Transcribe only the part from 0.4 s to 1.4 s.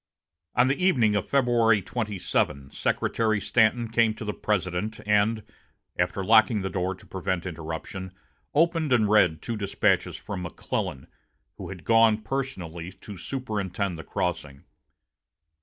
On the evening of